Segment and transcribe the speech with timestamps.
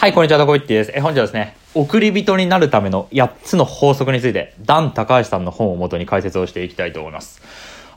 [0.00, 0.92] はい、こんにちは、どこいってです。
[0.94, 7.42] え、本日はですね、送り人になるための8つの法則について、ダン高橋さんの本をもとに解説をしていきたいと思います。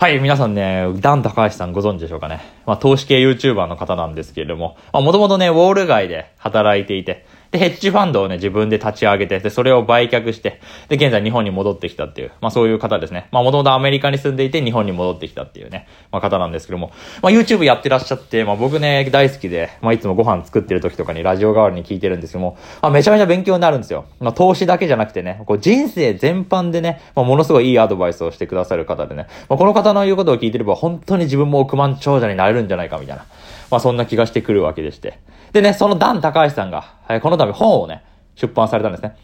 [0.01, 2.41] はい、皆さんね、ダン高橋さんご存知でしょうかね。
[2.65, 10.59] まあ、投資系 YouTuber の方なんですけれども、まあ、もともとね、ウォール街で働いていて、で、ヘッジファンドをね、自分で立ち上げて、で、それを売却して、
[10.89, 13.27] で、現在日本に戻ってきたっていう、まあそういう方ですね。
[13.31, 16.91] まあもともとアメリカに住んでいて日本に戻ってきたっていうね、まあ方なんですけども、
[17.21, 24.05] まあ YouTube やってらっしゃって、まあ僕ね、大好きで、まあいつもご飯作ってる時とかにラジオ代わりに聞いてるんですけども、まあめちゃめちゃ勉強になるんですよ。
[24.19, 33.25] まあ投資だけじゃなくてね、こう人生全般でね、まあものすごいいいアドバイスをしてくださる方でね、まあこの方の言うことを聞いてれば本当に自分も億万長者になれるんじゃないかみたいな、
[33.73, 35.19] まあそんな気がしてくるわけでして。
[35.51, 38.03] でね、その段高橋さんが、はい、この度本をね、
[38.35, 39.15] 出版されたんですね。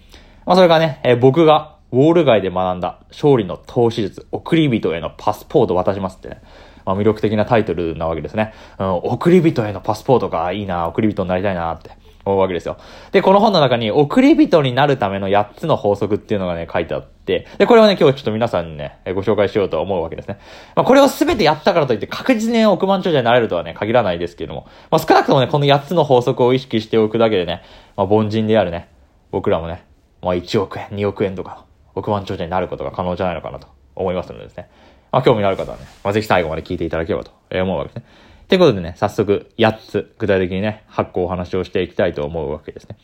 [0.48, 6.41] まあ、それがね、えー、僕がウォール街で学んだ勝利の投資術、送り人へのパスポートを渡しますってね。
[6.84, 8.55] まあ、魅力的なタイトルなわけですね。
[8.80, 11.91] うん、送り人へのパスポートが、いいな、送り人になりたいなって
[12.26, 12.78] 思うわけですよ。
[13.12, 20.39] で、この本の中に、送り人になるための8つの法則っていうのがね、書いてあって、で、これをね、今日ちょっと皆さんにね、ご紹介しようと思うわけですね。
[20.76, 27.64] まあ、これを全てやったからといって確実に億万長者になれるとはね、限らないですけれども、まあ、少なくともね、この8つの法則を意識しておくだけでね、
[27.95, 28.89] まあ、凡人であるね、
[29.31, 29.83] 僕らもね、
[30.22, 34.70] まあ1億円、2億円とか、億万長者になることが可能じゃないのかなと思いますのでですね。
[35.11, 38.04] まあ興味のある方はね、まあぜひ最後まで聞いていただければと思うわけですね。
[38.50, 42.97] ということでね、早速8つ具体的にね、発行お話をしていきたいと思うわけですね。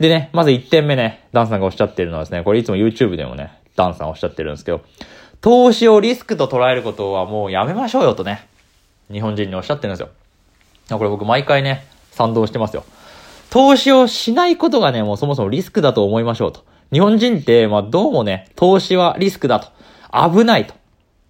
[0.00, 4.80] でね、まず1点目ね、ダンさんがおっしゃってるのはですね、これいつも YouTube でもね、ダンさんおっしゃってるんですけど、
[5.40, 8.44] 投資をリスクと捉えることはもうやめましょうよとね、
[9.08, 10.08] 日本人におっしゃってるんですよ。
[10.98, 12.84] これ僕毎回ね、賛同してますよ。
[13.50, 16.64] 投資をしないことがね、もうそもそもリスクだと思いましょうと。
[16.92, 19.68] 日本人って、まあどうもね、投資はリスクだと。
[20.12, 20.74] 危ないと。
[20.74, 20.76] っ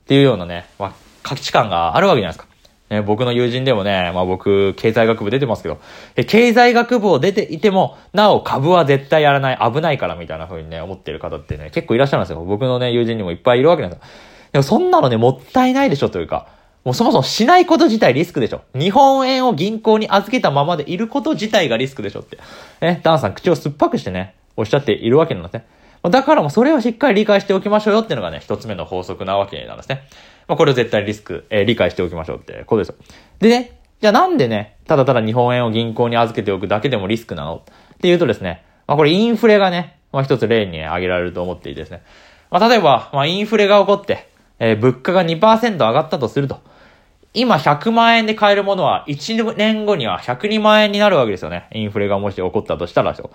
[0.07, 0.93] ていうようなね、まあ
[1.23, 2.52] 価値観があるわけじゃないですか。
[2.93, 5.81] ね、僕の友人でもね、まあ僕、経済学部出てますけど、
[6.27, 12.45] 経済学部を出ていても、なお株は絶対やらない、危ないからみたいな風にね、思ってる方ってね、結構いらっしゃるんですよ。
[12.45, 14.07] 僕のね、友人にもいっぱいいるわけなんですよ。
[14.53, 16.49] でもそんなのね、もったいないでしょというか、
[16.85, 18.63] もうそもそもしないこと自体リスクでしょ。
[18.75, 22.39] 日本円を銀行に預けたままでいること自体がリスクでしょって。
[22.81, 25.65] ね、ダンさん口を酸っぱくしてね、おっしゃっているわけなんですね。
[26.11, 30.03] だからもうそれをしっかり理解しておきましょうよっていうのがね、一つ目の法則なわけなんですね。
[30.49, 32.95] まあ、これを絶対リスク、えー、理解しておきましょうってことですよ。
[33.41, 37.63] でね、じゃあなんでね、ただただ日本円を銀行に預けておくだけでもリスクなの？
[37.95, 42.03] っていうとですね、まあこれインフレがね、まあ一つ例に挙げられると思っていてですね。
[42.51, 46.61] まあ例えば、まあインフレが起こって、えー、物価が2%上がったとすると。
[47.35, 51.69] 今100万円で買えるものは1年後には102万円になるわけですよね。
[51.73, 53.31] インフレがもし起こったとしたらですよ。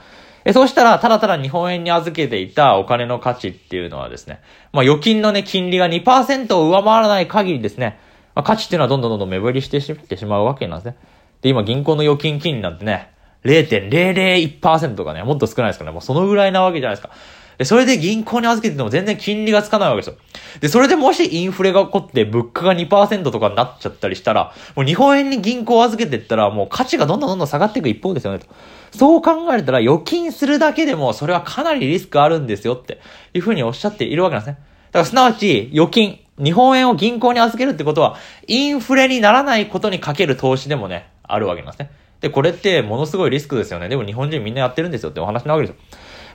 [0.46, 4.40] え、そうしたら、ただただ日本円に預けていたお金の価値っていうのはですね、
[4.72, 8.00] まあ預金のね、金利が2%を上回らない限りですね、
[8.36, 9.94] まあ価値っていうのはどんどんどんどん目減りしてし
[10.26, 10.98] まうわけなんですね。
[11.42, 13.12] で、今銀行の預金金利なんてね、
[13.44, 17.14] 0.001%とかね、もっと少ないですからね、もうそのぐらいなわけじゃないですか。
[17.58, 20.16] で、それで銀行に預けてても全然金利がつかないわけですよ。
[20.60, 28.48] で、それでもしインフレが起こって物価が2%とかになっちゃったりしたら、もう日本円に銀行を預けてったらもう価値がどんどんどんどん下がっていく一方ですよねと。
[28.92, 33.00] そう考えたら預金するだけでもそれはかなりリスクあるんですよって
[33.34, 34.60] いうふうにおっしゃっているわけなんですね。
[34.92, 38.18] だからすなわち預金、日本円を銀行に預けるってことは、
[38.48, 41.92] インフレにならないことにかける投資でもね、あるわけなんですね。
[42.22, 43.90] で、これってものすごいリスクですよね。
[43.90, 45.82] でも日本人みんなやってるんですよってお話なわけですよ。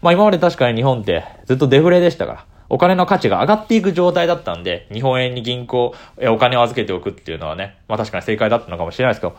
[0.03, 9.35] まあ今まで確かに日本ってずっとデフレでしたから、お金の価値が上がっていく状態だったんで、日本円に銀行、え、お金を預けておくっていうのはね、まあ確かに正解だったのかもしれないですけど、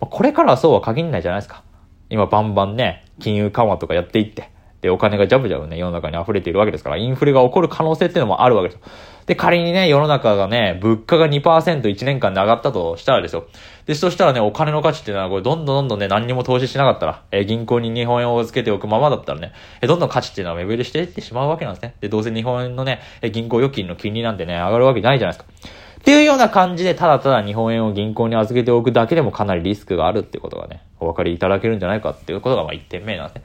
[0.00, 1.62] まあ、これからはそうは限らないじゃないですか。
[2.10, 8.80] 今バンバンね、金融緩和とかやっていって、で、お金がジャブジャブね、世の中に溢れているわけですから、インフレが起こる可能性っていうのもあるわけです。
[9.26, 13.46] で、仮にね、世の中がね、物価が2%、1年間で上がったとしたらですよ。
[13.86, 21.94] で、そしたらね、お金の価値っていうのは、これ、どんどんどんどんね、何にも投資しなかったら、え銀行に日本円を預けておくままだったらね、えどんどん価値っていうのは目減りしていってしまうわけなんですね。
[22.00, 25.52] で、どうせ日本円のね、え銀行預金の金利なんてね、上がるわけないじゃないですか。
[26.00, 33.44] っていうような感じで、ただただ日本円を銀行に預けておくだけでもかなりリスクがあるってことがね、お分かりいただけるんじゃないかっていうことが、まあ、1点目なんですね。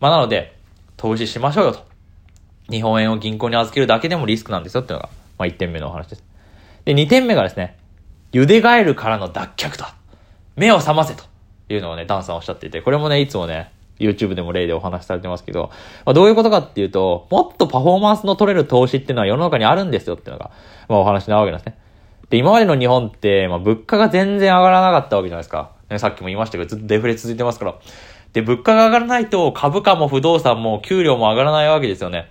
[0.00, 0.54] まあ、なので、
[0.98, 1.94] 投資しましょうよと。
[2.70, 5.08] 日本円を銀行に預けるだけでもリスクなんですよっていうのが、
[5.38, 6.24] まあ、1点目のお話です。
[6.84, 7.76] で、2点目がですね、
[8.32, 9.84] 茹でガエルからの脱却と。
[10.56, 11.24] 目を覚ませと
[11.68, 15.70] いうのをね、ダンさんおっしゃっていて、これもね、いつもね、YouTube でも例でお話しされてますけど、
[16.04, 20.50] まあ、どういうことかっていうと、もっとパフォーマンスの取れる投資っていうのは世の中にあるんですよっていうのが、
[20.88, 21.78] まあお話なわけなんですね。
[22.30, 25.72] で、今までの日本って、まあ物価が全然上がらなかったわけじゃないですか。
[25.90, 27.74] ね、さっきも言いましたけど、ずっとデフレ続いてますから。
[28.32, 32.30] で、物価が上がらないと株価も不動産も給料も上がらないわけですよね。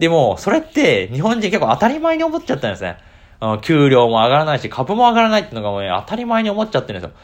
[0.00, 2.96] でも、それって日本人結構当たり前に思っちゃったんですね。
[3.40, 7.16] うん給料も上がらないし、株も上がらないっていうのがもうね、当たり前に思っちゃってるんですよ。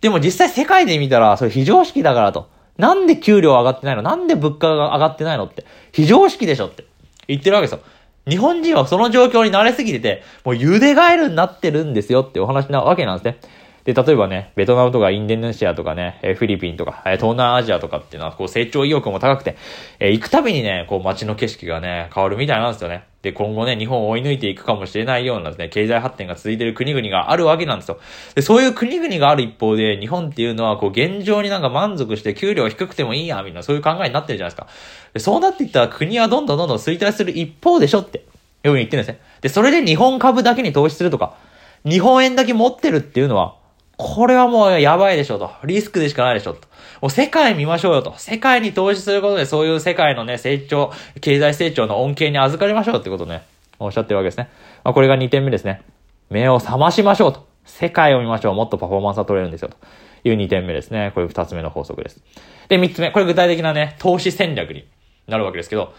[0.00, 2.48] でも実際世界で見たら、それ非常識だからと。
[2.78, 4.02] なんで給料上がってないの？
[4.02, 5.66] なんで物価が上がってないのって。
[5.92, 6.86] 非常識でしょって
[7.28, 7.80] 言ってるわけですよ。
[8.28, 13.38] 日本人はその状況に慣れすぎてて、もう茹でガエルになってるんですよってお話なわけなんですね。
[13.84, 19.56] で、例えばね、ベトナムとかインドネシアとかね、えフィリピンとか、え東南アジアとかっていうのは、こう成長意欲も高くて、
[19.98, 23.04] え行くたびにね、こう街の景色がね、変わるみたいなんですよね。
[23.22, 27.98] で、今後ね、日本を追い抜いていくかもしれないようなですね、経済発展が続いている国々があるわけなんですよ。
[28.34, 34.66] で、そういう国々がある一方で、日本っていうのは、こう、現状になんか満足して給料低くてもいいや、みんなそういう考えになってるじゃないですか。
[35.14, 39.20] で、そうなっていったら国はどんどんどんどん衰退する一方でしょって、いうふうに言ってるんですね。
[39.40, 41.36] で、それで日本株だけに投資するとか、
[41.84, 43.56] 日本円だけ持ってるっていうのは、
[43.96, 45.50] これはもうやばいでしょと。
[45.64, 46.68] リスクでしかないでしょと。
[47.00, 48.14] もう世界見ましょうよと。
[48.16, 53.42] 世界に投資することでそういう世界のね、成長、経済成長の恩恵に預かりましょうってことね、
[53.78, 54.48] おっしゃってるわけですね。
[54.84, 55.82] まあ、これが2点目ですね。
[56.30, 57.46] 目を覚ましましょうと。
[57.64, 58.54] 世界を見ましょう。
[58.54, 59.76] もっとパフォーマンスが取れるんですよと。
[60.24, 61.12] いう2点目ですね。
[61.14, 62.20] これ2つ目の法則です。
[62.68, 63.10] で、3つ目。
[63.10, 64.86] これ具体的なね、投資戦略に
[65.26, 65.94] なるわけですけど、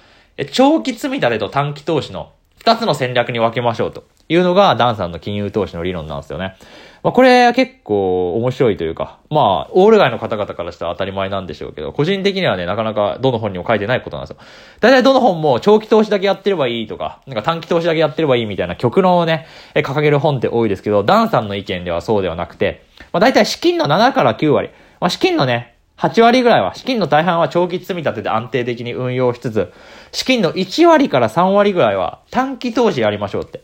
[0.52, 2.32] 長期積み立てと短期投資の
[2.64, 6.56] 2つの戦略に分けましょうというのがダンさんの金融投資の理論なんですよね。
[7.04, 14.38] まあ、これは結構面白いというか、まあ、オール街の方々からしたら当たり前なんでしょうけど、個人的にはね、なかなかどの本にも書いてないことなんですよ。
[14.80, 24.70] 大体どの本も長期投資だけやってればいいとか、なんか短期投資だけやってればいいみたいな極論をね、掲げる本って多いですけど、ダンさんの意見ではそうではなくて、まあ大体資金の7から9割、
[25.02, 29.74] まあ資金のね、8割ぐらいは、資金の大半は長期積み立てで安定的に運用しつつ、
[30.14, 33.62] 資金の1割から3割ぐらいは短期投資やりましょうって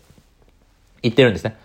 [1.02, 1.56] 言ってるんですね。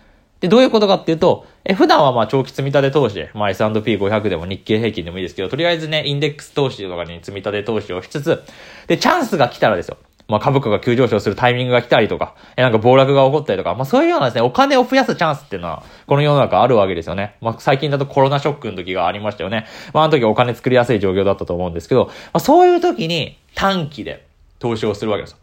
[0.44, 8.42] で、どういうことかっていうと、え普段はまあ長期積み立て投資で、まあ S&P500 でも日経平均でもいいですけど、とりあえずね、インデックス投資とかに積み立て投資をしつつ、
[8.86, 9.96] で、チャンスが来たらですよ。
[10.28, 17.36] まあ株価が急上昇するタイミングが来たりとか、えなんか暴落が起こったりとか、まあそういうようなですね、お金を増やすチャンスっていうのは、この世の中あるわけですよね。
[17.40, 19.64] まあ最近だとコロナショックの時がありましたよね。
[19.94, 24.26] まああの時お金作りやすい状況だったと思うんですけど、まあそういう時に短期で
[24.58, 25.38] 投資をするわけですよ。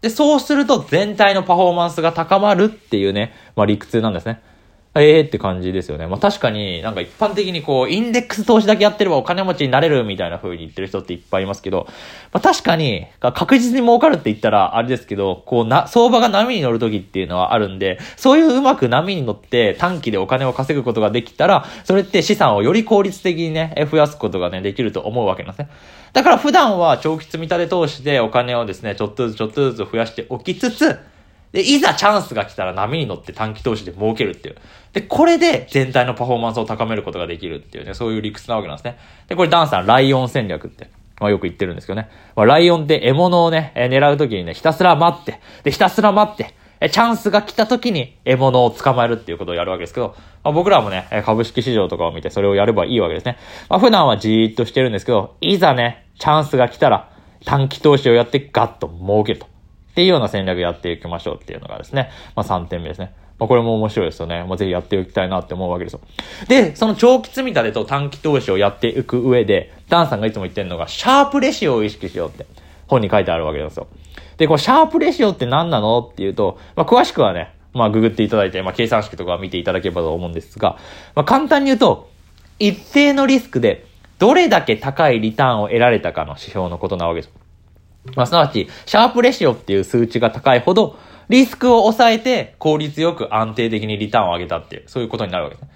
[0.00, 4.40] で、そうすると全体のパフォーマンスが高まるっていうね、まあ理屈なんですね。
[5.00, 6.06] ええー、って感じですよね。
[6.06, 11.86] まあ確かになんか一般的にこう、インデックス投資だけやってればお金持ちになれるみたいな風に言ってる人っていっぱいいますけど、
[12.32, 25.70] まあ確かに確実に儲かるって言ったらあれですけど、こうな、相場が波に乗る時っていうのはあるんで、そういううまく波に乗って短期でお金を稼ぐことができたら、それって資産をより効率的にね、増やすことがね、できると思うわけなんですね。
[26.12, 30.98] だから普段は長期積み立て投資でお金をですね、ちょっとずつちょっとずつ増やしておきつつ、
[31.52, 34.56] で、いざチャンスが来たら波に乗って短期投資で儲けるっていう。
[34.92, 38.98] で、これで全体のパフォーマンスを高めることができるっていうね、そういう理屈なわけなんですね。
[39.28, 40.90] で、これダンさん、ライオン戦略って、
[41.20, 42.08] まあよく言ってるんですけどね。
[42.36, 50.14] まあ、ライオンって獲物をね、え狙うときにね、ひたすら待って、で、ひたすら待って、え、チャンスが来た時に獲物を捕まえるっていうことをやるわけですけど、
[50.44, 53.36] まあ、僕らもね、株式市場とかを見てそれをやればいいわけですね。
[53.68, 57.10] まあ、普段はじーっとしてるんですけど、いざね、チャンスが来たら、
[57.44, 59.57] 短期投資をやってガッと儲けると。
[59.98, 63.12] っていうような戦略やっていきましょうっていうのがですね、まあ3点目ですね。
[63.40, 64.44] まあこれも面白いですよね。
[64.44, 66.00] まあぜひやっていきたいなって思うわけですよ。
[66.46, 72.46] で、その長期積み立てと短期投資をやっていく上で、ダンさんがいつも言ってるのが、シャープレシオを意識しようって
[72.86, 73.88] 本に書いてあるわけですよ。
[74.36, 80.78] で、このシャープレシオって何なのっていうと、まあ詳しくはね、まあググっていただいて、まあ計算式とか見ていただければと思うんですが、
[81.16, 82.08] まあ簡単に言うと、
[82.60, 83.84] 一定のリスクで
[84.20, 87.47] どれだけ高いリターンを得られたかの指標のことなわけです。
[88.14, 95.70] まあ、すなわち、シャープレシオっていう数値が高いほど、リスクを抑えて効率よく安定的にリターンを上げたっていう、そういうことになるわけですね。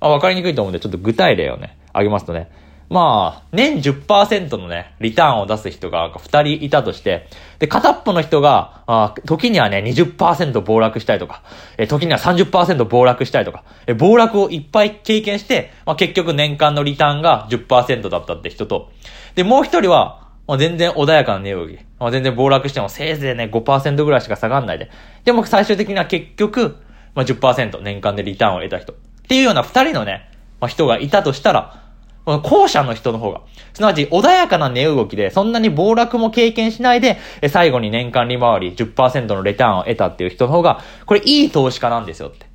[0.00, 2.50] まあ、わかりにくいと思うんで、ちょっと具体例をね、挙げますとね、
[2.92, 7.26] まあ、年10%のね、リターンを出す人が2人いたとして、
[7.58, 11.42] で、片っぽの人が、あ時にはね、20%暴落したりとか、
[11.78, 18.90] え時には30%暴落したりとか、え暴落をいっぱい経験して、まあ、結局年間のリターンが10%だったって人と、
[19.36, 21.78] で、もう一人は、まあ、全然穏やかな値動き。
[21.98, 24.90] まあ、全然暴落してもせいぜいね、5%ぐらいしか下がんないで。
[25.24, 26.76] でも最終的には結局、
[27.14, 28.92] まあ10%年間でリターンを得た人。
[28.92, 28.96] っ
[29.28, 30.28] ていうような二人のね、
[30.60, 31.82] まあ、人がいたとしたら、
[32.24, 33.40] この後者の人の方が、
[33.74, 37.18] すなわち穏やかな値動きで、そんなに暴落も経験しないで、
[37.48, 42.46] 最後に年間利回り10%のレターンを得たっていう人の方が、これいい投資家なんですよって。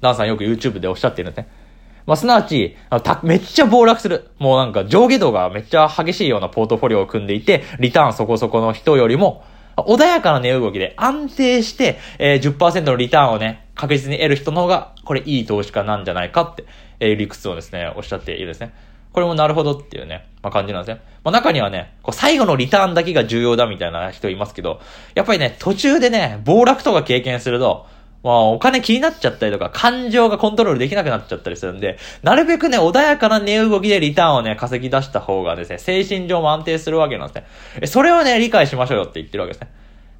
[0.00, 1.48] ダンさんよく YouTube でおっしゃってるんですね。
[2.06, 2.76] まあ、すなわち、
[3.22, 4.28] めっちゃ暴落する。
[4.38, 9.44] もうなんか上下動がめっちゃ激しいようなポートフォリオを組んでいて、リターンそこそこの人よりも、
[9.76, 16.64] 穏やかな値動きで安定して、えー、10%のリターンをね、確実に得る人の方が、これいい投資家なんじゃないかって、
[17.00, 18.74] えー、理屈をですね、おっしゃっているですね。
[19.12, 21.02] これもなるほどっていうね、まあ、感じなんですね。
[21.22, 24.80] まあ、中にはね、こう最後のリターンだけが重要だみたいな人いますけど、
[25.14, 27.86] やっぱりね、途中でね、暴落とか経験すると、
[28.22, 37.86] まあ、お金気になっちゃったりとか、感情がコントロールできなくなっちゃったりするんで、なるべくね、穏やかな値動きでリターンをね、稼ぎ出した方がですね、精神上も安定するわけなんですね。
[37.88, 39.70] それをね、理解しましょうよって言ってるわけですね。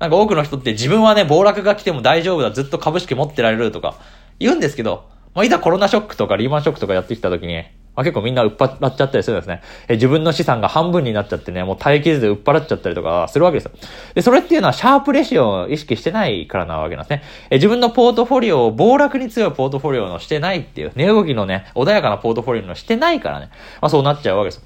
[0.00, 3.94] なんか多くの人って自分はね、暴落が来ても大丈夫だ、ずっと株式持ってられるとか、
[4.40, 5.04] 言うんですけど、
[5.34, 9.60] まあ、いざコロナショックとかリーマンショックとかやってきた時に、まあ、結構みんな売っ払っちゃったりするんですね。
[9.86, 13.72] え自分の資産が半分になっちゃってね、もう耐えきれず売っ払っちゃったりとかするわけですよ。
[14.14, 17.22] で、それっていうのはシャープレシオを意識してないからなわけなんですね。
[17.50, 23.50] え自分のポートフォリオを暴落に強いポートフォリオのしてないっていう、値動きのね、穏やかなポートフォリオのしてないからね、
[23.82, 24.62] まあそうなっちゃうわけですよ。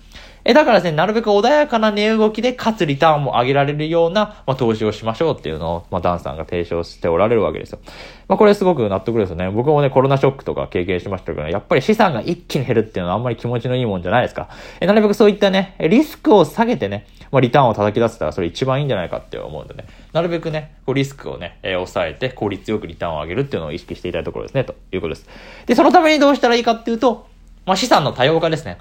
[0.49, 7.81] え、だからですね、なるべく穏やかな値動きで、かつリターンも上げられるような、まあ、投資をしましょうっていうのを、まあ、ダンさんが提唱しておられるわけですよ。
[8.29, 9.51] まあ、これすごく納得ですよね。
[9.51, 14.49] 僕もね、コロナショックとか経験しましたけど、やっぱり資産が一気に減るっていうのはあんまり気持ちのいいもんじゃないですか。
[14.81, 19.87] え、なるべくそういったね、リスクを下げてね、まあ、リターンを叩き出せたらそれ一番いいんじゃないかって思うんでね。
[20.13, 25.29] なるべくね、こうリスクをね、えー、抑えて効率よくリターンを上げるっていうのを意識していたいところですね、ということです。
[25.67, 27.27] で、そのためにどうしたらいいかっていうと、
[27.65, 28.79] まあ、資産の多様化ですね。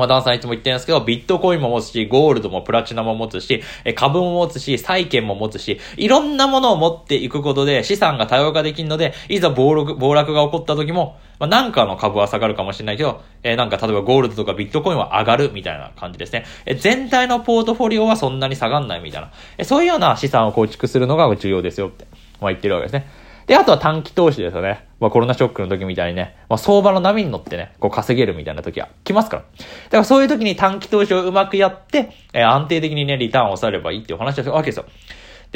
[0.00, 3.62] ま、ダンさんいつも言ってるんですけど、ビットコインも持つし、ゴールドもプラチナも持つし、
[3.94, 16.44] 株も持つし、債券も持つし、いろんなものを持っていくことで資産が多様化できるので、いざ暴落、暴落が起こった時も、まあ、なんかの株は下がるかもしれないけど、えー、なんか例えばゴールドとかビットコインは上がるみたいな感じですね。
[16.64, 19.30] えー、全体のポートフォリオはそんなに下がんないみたいな。
[19.58, 22.06] えー、そういうような資産を構築するのが重要ですよって、
[22.40, 23.06] まあ、言ってるわけですね。
[23.46, 24.86] で、あとは短期投資ですよね。
[24.98, 29.42] まあコロナショックの時みたいにね、まあ相場の波に乗ってね、こう稼げるみたいな時は来ますから。
[29.42, 34.86] だからそういう時に短期投資をうまくやって、えー、安定的にね、リターンを抑えればいいっていう話をするわけですよ。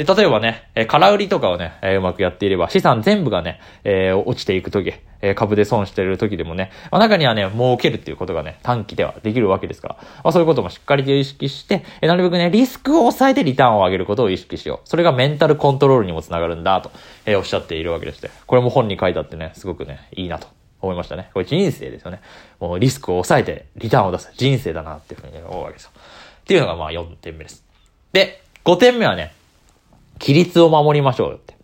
[0.03, 14.89] で、例えばね、え、空売りとかをね、え、うまくやっていれば、資産全部がね、え、落ちていくとき、え株で損してる時でもね、ま、中にはね、儲けるっていうことがね、短期ではできるわけですから、まあ、そういうこともしっかりと意識して、えなるべくね、リスクを抑えてリターンを上げることを意識しよう。
[14.89, 16.91] それがメンタルコントロールにもつながるんだと、
[17.25, 20.47] えおっしゃっているわけでして、これも本に書いてあってね、すごくね、いいなと。
[20.81, 21.29] 思いましたね。
[21.33, 22.21] これ人生ですよね。
[22.59, 25.91] もうリスクを抑えてリターンを出す人生だなっていうふうに思うわけですよ。
[25.93, 27.63] っていうのがまあ4点目です。
[28.13, 29.33] で、5点目はね、
[30.21, 31.55] 規律を守りましょうよって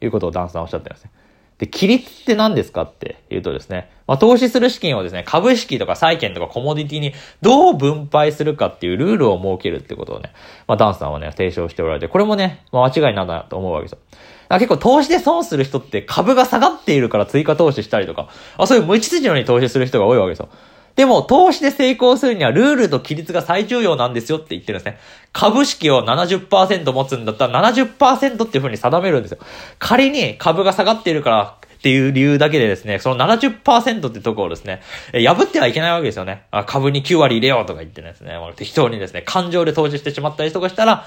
[0.00, 1.10] いうことをダンスさんおっしゃってますね。
[1.58, 10.32] で、規律って何ですかって言うとですね、まあ、投資する資金をですね、株式とか債券とかコモディティにどう分配するかっていうルールを設けるってことをね、
[10.68, 13.98] まあ、ダンスさんはね、提唱しておられて、これもね、まあ、間違いなんだと思うわけですよ。
[14.50, 20.50] 結構投資で損する人って株が下がっているから追加投資したりとか、あそういう無秩序に投資する人が多いわけですよ。
[20.96, 24.98] でも、投資で成功するにはルールと規律が最重要なんですよって言ってるんですね。
[25.32, 29.38] 株式を70%持つんだったら70%っていう風に定めるんですよ。
[29.78, 34.80] 仮に株が下がっているからっていう理由だけでですね、その70%ってところをですね、
[35.12, 36.44] 破ってはいけないわけですよね。
[36.66, 41.06] 株に9割入れようとか言ってですね、適当にですね、感情で投資してしまったりとかしたら、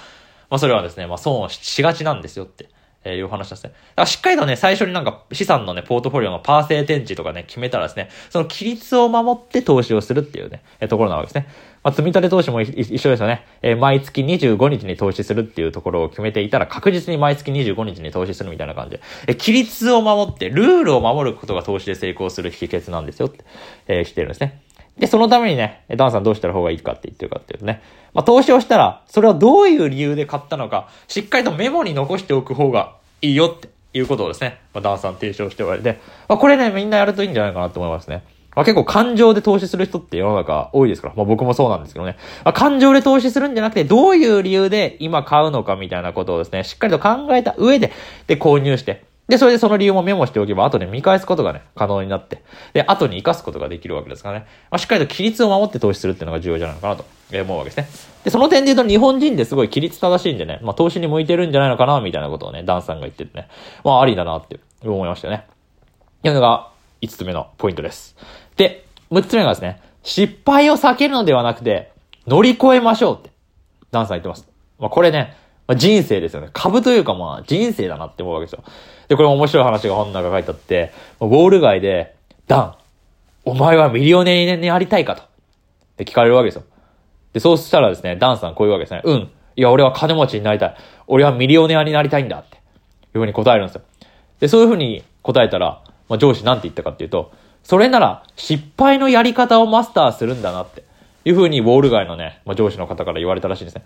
[0.49, 2.69] まあそれはですね、まあ損をしがちなんですよって。
[3.03, 3.69] えー、いう話ですね。
[3.69, 11.47] だからしっかりとね、最初になんか資産のね、ポートフォリオのパーセーテンジとかね、決めたらですね、その規律を守って投資をするっていうね、えー、ところなわけですね。
[11.81, 13.45] まあ、積み立て投資も一緒ですよね。
[13.61, 23.45] えー、毎月25日に投資するっていうところを決めていたら、確実に毎月25日に投資するみたいな感じで、えー、規律を守って、ルールを守ることが投資で成功する秘訣なんですよって、
[23.87, 24.61] えー、してるんですね。
[24.99, 27.81] で、そのためにね、ダンさんどうしたら方がいいかって言ってるかっていうとね、
[28.13, 38.23] まあ、投資をしたら、それはどういう理由で買ったのか、しっかりとメモに残しておく方がいいよっていうことをですね、まあ、ダンさん提唱しておられて、まあ、これね、みんなやるといいんじゃないかなと思いますね。
[38.55, 42.17] まあ、結構感情で投資する人って世の中多いですから、まあ、僕もそうなんですけどね。
[42.43, 47.93] まあ、感情で投資するんじゃなくて、どういう理由で今買うのかみたいなことをですね、しっかりと考えた上で、
[48.27, 52.43] で、購入して、で、それでその理由もメモしておけば、後で見返すことがね、可能になって、
[52.73, 54.47] で、後に活かすことができるわけですからね。
[54.71, 57.87] まあ、しっかりと規律を守って投資するっていうのが重要じゃないのかなと思うわけですね。
[58.23, 63.47] で、その点で言うと日本人ってすごい規律正しいんでね、まあ、投資に向いてるんじゃないのかな、みたいなことをね、ダンさんが言っててね、
[63.83, 65.45] まあ、ありだなって思いましたよね。
[66.23, 66.71] というのが、
[67.03, 68.15] 5つ目のポイントです。
[68.57, 71.91] で、6つ目がですね、失敗を避けるのではなくて、
[72.25, 73.29] 乗り越えましょうって、
[73.91, 74.47] ダンさん言ってます。
[74.79, 75.35] まあ、これね、
[75.69, 76.49] まあ、人生ですよね。
[76.51, 78.63] 株というかまあ人生だなって思うわけですよ。
[79.07, 82.15] で、これも面白い話が本の中書いてあって、ウォール街で、
[82.47, 82.75] ダン、
[83.45, 85.21] お前はミリオネアになりたいかと。
[85.21, 85.25] っ
[85.97, 86.63] て聞かれるわけですよ。
[87.33, 89.01] で、そうしたらですね、ダンさんこういうわけですね。
[89.03, 89.29] うん。
[89.55, 90.75] いや、俺は金持ちになりたい。
[91.05, 92.57] 俺はミリオネアになりたいんだって。
[92.57, 92.59] い
[93.13, 93.81] うふうに答えるんですよ。
[94.39, 97.31] で、そういうふうに答えたら、まあ、上司なんて言ったかっていうと、
[97.63, 100.83] それなら失敗のやり方をマスターするんだなって
[101.25, 103.83] いうふうにウォール街のね、まあ、上司の方から言われたらしいんですね。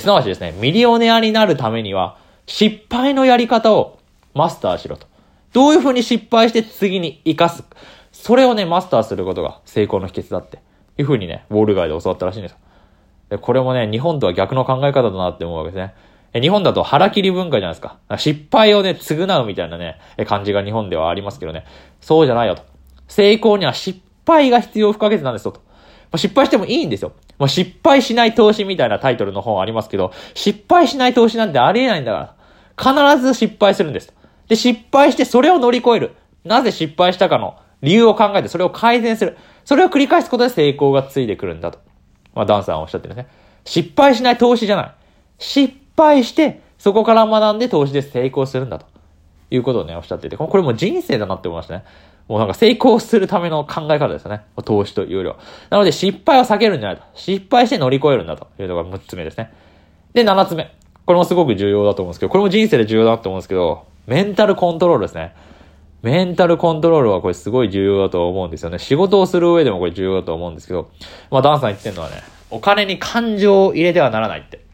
[0.00, 3.98] すなわちですね、ミリオネアになるためには、失敗のやり方を
[4.34, 5.06] マスターしろと。
[5.52, 7.64] どういうふうに失敗して次に活かす？
[8.12, 10.58] それをね、マスターすることが成功の秘訣だって。
[10.96, 12.58] いうふうにね、ウォール街で教わったらしいんですよ。
[13.30, 15.92] で、これもね、日本とは逆の考え方だなって思うわけですね。
[16.32, 17.98] え日本だと腹切り文化じゃないですか。
[18.16, 21.64] 失敗をね、償うみたいなね、感じが日本ではありますけどね。
[22.00, 22.62] そうじゃないよと。
[23.08, 25.62] 成功には失敗が必要不可欠なんですよと。
[26.12, 27.12] ま、失敗してもいいんですよ。
[27.38, 32.34] まあ、失敗しない投資みたいなタイトルの本ありますけど、失敗しない投資なんてありえないんだか
[32.76, 33.14] ら。
[33.16, 34.12] 必ず失敗するんです。
[34.48, 36.14] で、失敗してそれを乗り越える。
[36.44, 39.36] なぜ失敗したかの理由を考えてそれを改善する。
[39.64, 41.78] それを繰り返すことで成功がついてくるんだと。
[42.34, 43.26] まあ、ダンさんはおっしゃってるね。
[43.64, 44.94] 失敗しない投資じゃない。
[45.38, 48.86] 失敗して、そこから学んで投資で成功するんだと。
[49.50, 51.84] いうことをね、おっしゃってて、これも人生だなって思いましたね。
[52.28, 54.42] もうなんか成功するための考え方ですよね。
[54.64, 55.36] 投資というよりは。
[55.70, 57.02] なので失敗は避けるんじゃないと。
[57.14, 59.52] 失敗して乗り越えるんだというのが6つ目ですね。
[60.14, 60.74] で、7つ目。
[61.04, 65.34] これもすごく重要だと思うんですけど、これも人生で重要だと思うんですけど、メンタルコントロールですね。
[66.02, 68.78] メンタルコントロールはこれすごい重要だと思うんですよね。
[68.78, 70.90] 仕事をする上でもこれ重要だと思うんですけど、
[71.30, 74.64] まあダンさん言ってるのはね、お金に感情を入れてはならないって、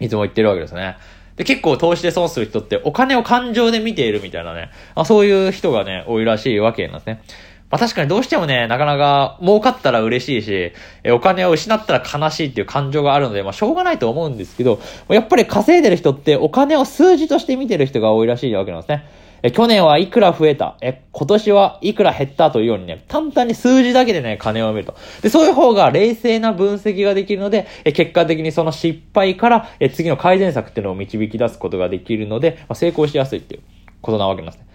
[0.00, 0.96] いつも言ってるわけですね。
[1.36, 7.22] で、結構投資で損する人ってお金を感情で見ているみたいなね、まあそういう人がね、多いらしいわけなんですね。
[7.70, 10.72] まあ確かにどうしてもね、なかなか儲かったら嬉しいし、
[11.02, 19.04] えお金を失ったら悲しいっていう感情があるので、まあしょうがないと思うんですけど、やっぱり稼いでる人ってお金を数字として見てる人が多いらしいわけなんですね。
[19.46, 24.96] え、去年はいくら増えた、え、今年はいくら減ったというようにね、簡単に数字だけでね、金を見ると。
[25.20, 33.60] で、そういう方が冷静な分析ができるので、え、結果的にその失敗から、え、次の改善策っていうのを導き出すことができるので、まあ、成功しやすいっていう
[34.00, 34.66] ことなわけなんですね。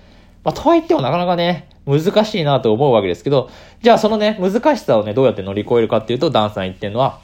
[0.44, 3.50] まあ、とはいってもなかなかね、難しいなと思うわけですけど、
[3.82, 7.22] じゃあそのね、難しさをね、どうやって乗り越えるかっていうと、ダンさん言ってるのは、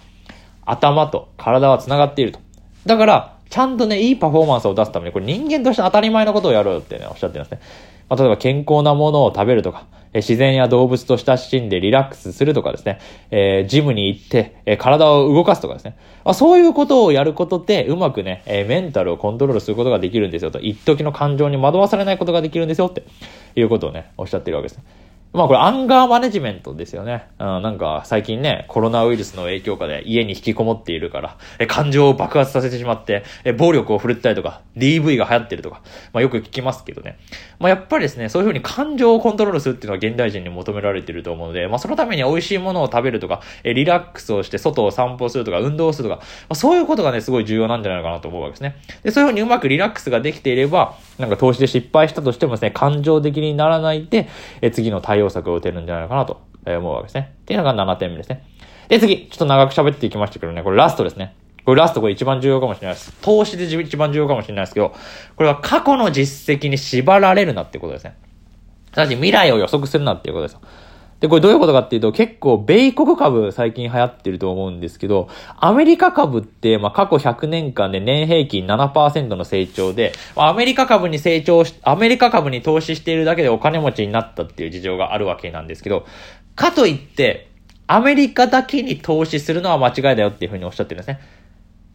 [0.66, 2.40] 頭と体は繋がっていると。
[2.88, 7.62] だから、ちゃんとね、いいパフォーマンスを出すために、これ人間として当たり前のことをやろうってね、おっしゃってますね。
[8.10, 13.00] まあ、例えば健康なものを食べるとか、え自然や動物と親しんでリラックスするとかですね、
[13.32, 15.96] えー、ジムに行って、えー、体を動かすとかですね。
[16.26, 20.60] まあ、そういうことをやることで、うまくね、えー、メンタルをコントロールすることができるんですよと。
[20.60, 23.04] 一時の感情に惑わされないことができるんですよって
[23.56, 24.84] いうことをね、おっしゃってるわけですね。
[25.34, 27.28] まあこれアンガーマネジメントですよね。
[27.40, 35.82] うん、なんか最近ね、コロナウイルスの影響下で家に引きこもっているから、え感情を爆発させてしまって、え暴力を振るったりとか、DV が流行ってるとか、
[36.14, 37.18] まあよく聞きますけどね。
[37.60, 48.78] まあやっぱりですね、そういうふうに感情をコントロールするっていうのは現代人に求められていると思うので、まあそのために美味しいものを食べるとか、えリラックスをして外を散歩するとか、運動するとか、まあそういうことがね、すごい重要なんじゃないかなと思うわけですね。
[49.04, 54.30] で、そういうふうにうまくリラックスができていれば、なんか投資で失敗したとしてもですね、感情的にならないで、
[54.62, 57.34] え次の対応策を打てるんじゃないかなと思うわけですね。
[57.42, 58.44] っていうのが7点目ですね。
[58.90, 61.36] で、次、ちょっと長く喋っていきましたけどね、これラストですね。
[61.66, 63.12] これラストこれ一番重要かもしれないです。
[63.22, 64.94] 投資で一番重要かもしれないですけど、
[65.36, 68.16] これは過去の実績に縛られるなってことですね。
[68.94, 70.62] さらに未来を予測するなっていうことですよ。
[71.20, 86.06] で、これどういうことかっていうと、結構、米国株最近流行ってると思うんですけど、アメリカ株って、まあ、過去100年間で年平均7%の成長で、アメリカ株に成長し、アメリカ株に投資しているだけでお金持ちになったっていう事情があるわけなんですけど、
[86.56, 87.50] かといって、
[87.88, 91.22] アメリカだけに投資するのは間違いだよっていうふうにおっしゃってるんですね。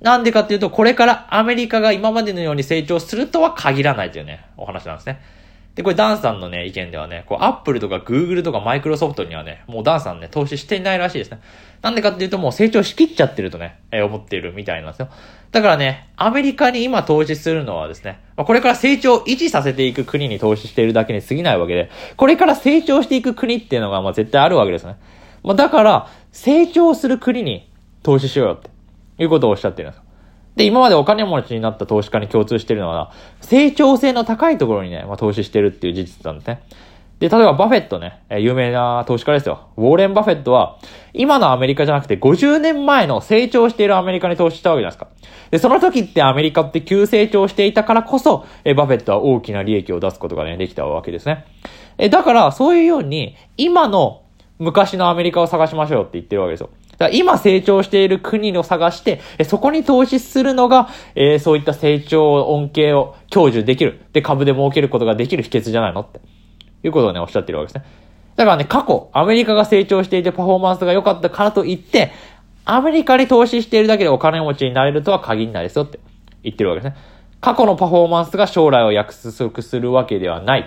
[0.00, 5.20] なんでかっていうと、これからアメリカが今までのように成長するとは限らないというね、お話なんですね。
[5.74, 11.40] で、これダンさんのね、意見ではね、こう、アップルとかグーグルとかマイクロソフトにはね、もうダンさんね、投資していないらしいですね。
[11.82, 15.08] なんでかっていうともう成長しきっちゃってるとね、えー、思っているみたいなんですよ。
[15.52, 24.96] だからね、アメリカに今投資するのはですね、まあ、これから成長を維持させていく国に投資しているだけに過ぎないわけで、これから成長していく国っていうのがまあ絶対あるわけですね。
[25.42, 28.70] まあ、だから、成長する国に投資しようよって、
[29.22, 30.09] いうことをおっしゃってるんですよ。
[30.56, 36.62] で、今までお金持ちになった投資家に共通してるのは、成長性の高いところにね、まあ、投資してるっていう事実なんですね。
[37.20, 39.68] で、例えばバフェットね、え有名な投資家ですよ。
[39.76, 40.78] ウォーレン・バフェットは、
[41.12, 45.30] 今のアメリカじゃなくて50年前の成長しているアメリカに投資したわけじゃないですか。
[45.50, 51.44] で、その時ってアメリカって急成長していたからこそ、えバフェットは大きな利益を出すことがね、できたわけですね。
[51.98, 54.22] え、だから、そういうように、今の
[54.58, 56.70] 昔のアメリカを探しましょうって言ってるわけですよ。
[57.00, 64.02] だ今成長している国を探して、そこに投資するのが、えー、そういった成長恩恵を享受できる。
[64.12, 66.20] で、株で儲けることができる秘訣じゃないのって。
[66.82, 67.90] いうことをね、おっしゃってるわけですね。
[68.36, 72.12] だからね、過去、アメリカが成長していてパフォーマンスが良かったからといって、
[72.66, 76.00] アメリカに投資しているだけでお金持ちになれるとは限らないですよって
[76.42, 77.00] 言ってるわけですね。
[77.40, 80.64] 過去のパフォーマンスが将来を約束するわけではない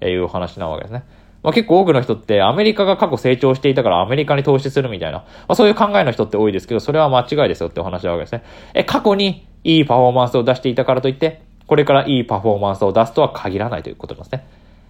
[0.00, 1.04] というお話なわけですね。
[1.46, 8.42] まあ、結構多くの人ってアメリカが過去成長していたからアメリカに投資するみたいな、まあ、そういう考えの人って多いですけど、それは間違いですよってお話なわけですね。
[8.74, 14.44] え、過去にいいパフォーマンスを出していたからといって、これからいいパフォーマンスを出すとは限らないということですね。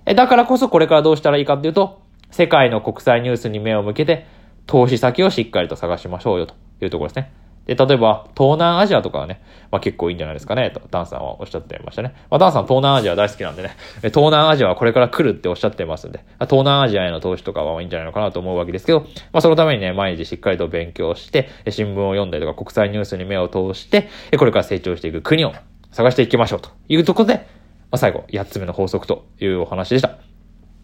[0.06, 4.24] え、だからこそこれからどうしたらいいかっていうと、世界の国際ニュースに目を向けて、
[4.66, 7.32] 投資先をしっかりと探しましょうよというところですね。
[7.66, 12.14] で、例えば、東南アジアとかはね、まあ結構いいんじゃないですかね、と、ダンさんはおっしゃってましたね。
[12.30, 19.00] まあダンさん東南アジア大好きなんでね、東南アジアはこれから来るっておっしゃってますんで、東南アジアへの投資とかはいいんじゃないのかなと思うわけですけど、
[19.32, 25.52] まあそのためにね、毎日しっかりと勉強して、新聞を読んだりとか国際ニュースに目を通して、これから成長していく国を
[25.90, 30.18] 探していきましょうというところで、まあ最後、8つ目の法則というお話でした。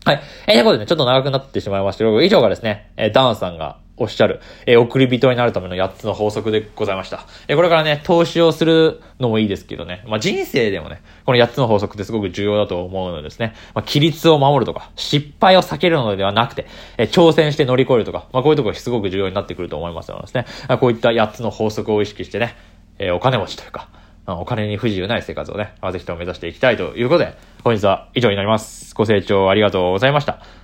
[0.04, 0.20] はい。
[0.48, 7.24] えー、ということでね、ちょっと長くなってしまいましたけど、以上がですね、えー、ダンさんがおっしゃる、えー、送り人になるための8つの法則でございました。
[7.46, 16.66] えー、これからね、投資をするのもいいですけどね、まあ、人生でもね、この8つの法則ってすごく重要だと思うのですね、まあ、規律を守るとか、失敗を避けるのではなくて、
[16.98, 20.46] えー、挑戦して乗り越えるとか、まあ、こういうところすごく重要になってくると思いますのでですね、
[20.78, 22.56] こういった8つの法則を意識してね、
[22.98, 23.88] え、お金持ちというか、
[24.26, 28.94] お金に不自由ない生活をね、ぜひとも目指していきたいということで、本日は以上になります。
[28.94, 30.61] ご清聴ありがとうございました。